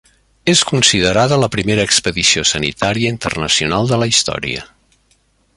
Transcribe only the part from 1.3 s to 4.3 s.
la primera expedició sanitària internacional de la